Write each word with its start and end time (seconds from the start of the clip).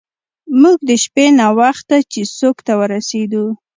موږ 0.61 0.77
د 0.89 0.91
شپې 1.03 1.25
ناوخته 1.39 1.95
چیسوک 2.11 2.57
ته 2.67 2.73
ورسیدو. 2.81 3.45